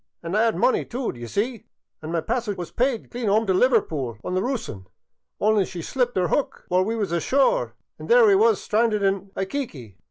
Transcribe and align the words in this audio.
* 0.13 0.23
An' 0.23 0.33
I 0.35 0.45
'ad 0.45 0.55
money 0.55 0.83
too, 0.83 1.11
d' 1.11 1.17
ye 1.19 1.27
see, 1.27 1.65
an' 2.01 2.11
my 2.11 2.21
passage 2.21 2.57
was 2.57 2.71
pyde 2.71 3.11
clean 3.11 3.29
'ome 3.29 3.45
t' 3.45 3.53
Liverpool 3.53 4.17
on 4.23 4.33
the 4.33 4.41
Roossian, 4.41 4.87
only 5.39 5.63
she 5.63 5.83
slipped 5.83 6.17
'er' 6.17 6.33
ook 6.33 6.65
while 6.69 6.83
we 6.83 6.95
was 6.95 7.11
ashore 7.11 7.75
an' 7.99 8.07
there 8.07 8.25
we 8.25 8.33
was 8.35 8.59
stranded 8.59 9.03
in 9.03 9.27
/iyquique. 9.37 9.97